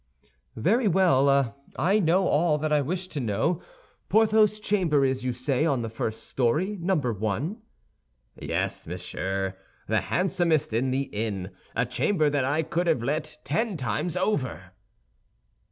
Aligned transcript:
"Very 0.55 0.87
well; 0.87 1.55
I 1.75 1.99
know 1.99 2.25
all 2.25 2.57
that 2.57 2.73
I 2.73 2.81
wish 2.81 3.07
to 3.09 3.19
know. 3.19 3.61
Porthos's 4.09 4.59
chamber 4.59 5.05
is, 5.05 5.23
you 5.23 5.31
say, 5.31 5.63
on 5.63 5.83
the 5.83 5.91
first 5.91 6.23
story, 6.27 6.75
Number 6.81 7.13
One?" 7.13 7.61
"Yes, 8.35 8.87
monsieur, 8.87 9.55
the 9.85 10.01
handsomest 10.01 10.73
in 10.73 10.89
the 10.89 11.03
inn—a 11.03 11.85
chamber 11.85 12.31
that 12.31 12.45
I 12.45 12.63
could 12.63 12.87
have 12.87 13.03
let 13.03 13.37
ten 13.43 13.77
times 13.77 14.17
over." 14.17 14.71